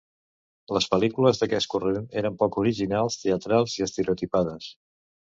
[0.77, 4.73] Les pel·lícules d'aquest corrent eren poc originals, teatrals i estereotipades.